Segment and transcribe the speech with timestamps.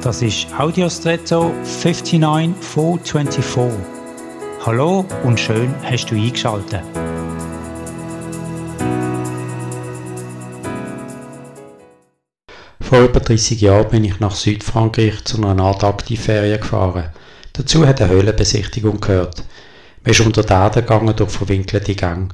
[0.00, 3.80] Das ist Audiostretto 59424.
[4.64, 6.84] Hallo und schön hast du eingeschaltet.
[12.80, 17.10] Vor über 30 Jahren bin ich nach Südfrankreich zu einer Art Aktivferien gefahren.
[17.54, 19.42] Dazu hat eine Höhlenbesichtigung gehört.
[20.04, 22.28] Man ist unter die Erde gegangen durch verwinkelte Gänge.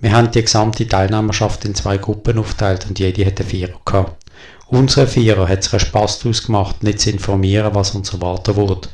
[0.00, 4.25] Wir haben die gesamte Teilnehmerschaft in zwei Gruppen aufgeteilt und jede hatte Vierer gehabt.
[4.68, 8.88] Unsere Vierer hat sich einen Spass daraus gemacht, nicht zu informieren, was uns erwarten wird.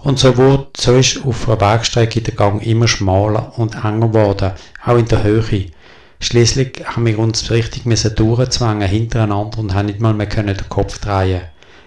[0.00, 4.52] Und so, wurde, so ist auf einer Bergstrecke der Gang immer schmaler und enger geworden,
[4.84, 5.66] auch in der Höhe.
[6.20, 10.98] Schließlich haben wir uns richtig durchzwängen hintereinander und haben nicht mal mehr können den Kopf
[10.98, 11.42] drehen.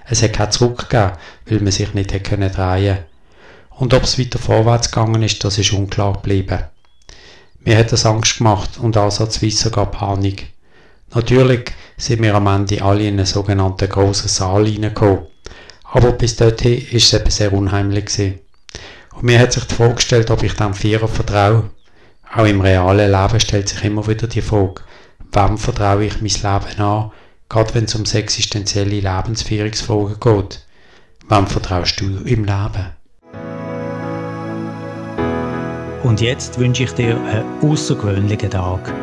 [0.07, 1.13] Es hat kein Zurück gegeben,
[1.45, 2.99] weil man sich nicht hätte können drehen.
[3.69, 6.63] Und ob es weiter vorwärts gegangen ist, das ist unklar geblieben.
[7.59, 10.53] Mir hat das Angst gemacht und ansatzweise sogar Panik.
[11.13, 15.27] Natürlich sind wir am Ende alle in einen sogenannten grossen Saal hineingekommen.
[15.83, 18.05] Aber bis dorthin war es eben sehr unheimlich.
[18.05, 18.39] Gewesen.
[19.13, 21.69] Und mir hat sich die Frage gestellt, ob ich dem Vierer vertraue.
[22.33, 24.81] Auch im realen Leben stellt sich immer wieder die Frage,
[25.31, 27.11] wem vertraue ich mein Leben an,
[27.47, 30.65] gerade wenn es um existenzielle Lebensführungsfragen geht.
[31.29, 32.91] Wem vertraust du im Leben?
[36.03, 38.93] Und jetzt wünsche ich dir einen außergewöhnlichen Tag.